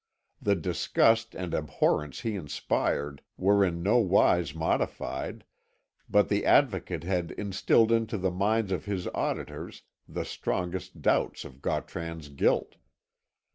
The 0.41 0.55
disgust 0.55 1.35
and 1.35 1.53
abhorrence 1.53 2.21
he 2.21 2.35
inspired 2.35 3.21
were 3.37 3.63
in 3.63 3.83
no 3.83 3.99
wise 3.99 4.55
modified, 4.55 5.43
but 6.09 6.27
the 6.27 6.43
Advocate 6.43 7.03
had 7.03 7.29
instilled 7.33 7.91
into 7.91 8.17
the 8.17 8.31
minds 8.31 8.71
of 8.71 8.85
his 8.85 9.05
auditors 9.09 9.83
the 10.09 10.25
strongest 10.25 11.03
doubts 11.03 11.45
of 11.45 11.61
Gautran's 11.61 12.29
guilt. 12.29 12.77